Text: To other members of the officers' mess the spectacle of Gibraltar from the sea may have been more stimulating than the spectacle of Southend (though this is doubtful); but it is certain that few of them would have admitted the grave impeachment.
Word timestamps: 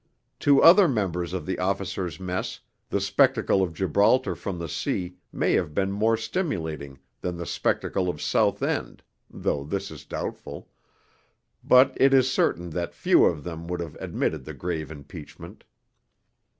To 0.39 0.63
other 0.63 0.87
members 0.87 1.31
of 1.31 1.45
the 1.45 1.59
officers' 1.59 2.19
mess 2.19 2.59
the 2.89 2.99
spectacle 2.99 3.61
of 3.61 3.71
Gibraltar 3.75 4.33
from 4.35 4.57
the 4.57 4.67
sea 4.67 5.17
may 5.31 5.53
have 5.53 5.75
been 5.75 5.91
more 5.91 6.17
stimulating 6.17 6.97
than 7.21 7.37
the 7.37 7.45
spectacle 7.45 8.09
of 8.09 8.19
Southend 8.19 9.03
(though 9.29 9.63
this 9.63 9.91
is 9.91 10.03
doubtful); 10.03 10.69
but 11.63 11.93
it 11.97 12.15
is 12.15 12.31
certain 12.33 12.71
that 12.71 12.95
few 12.95 13.25
of 13.25 13.43
them 13.43 13.67
would 13.67 13.79
have 13.79 13.95
admitted 13.99 14.43
the 14.43 14.55
grave 14.55 14.89
impeachment. 14.89 15.65